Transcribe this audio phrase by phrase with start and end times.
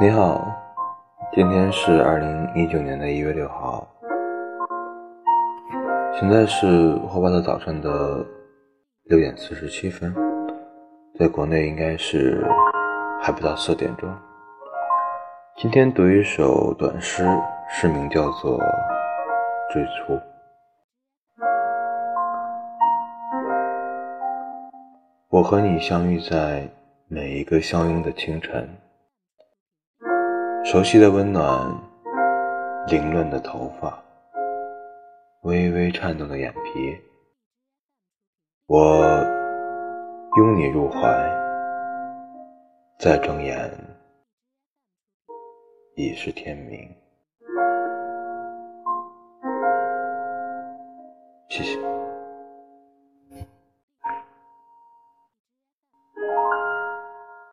[0.00, 0.44] 你好，
[1.32, 3.86] 今天是二零一九年的一月六号，
[6.18, 8.24] 现在是火把的早晨的
[9.04, 10.14] 六点四十七分，
[11.18, 12.44] 在国内应该是
[13.20, 14.12] 还不到四点钟。
[15.56, 17.24] 今天读一首短诗，
[17.68, 18.58] 诗名叫做
[19.72, 20.14] 《最初》。
[25.28, 26.68] 我和你相遇在
[27.08, 28.68] 每一个相拥的清晨。
[30.72, 31.70] 熟悉的温暖，
[32.88, 34.02] 凌乱的头发，
[35.42, 36.98] 微微颤动的眼皮。
[38.68, 39.04] 我
[40.38, 40.98] 拥你入怀，
[42.98, 43.70] 再睁眼
[45.94, 46.88] 已是天明。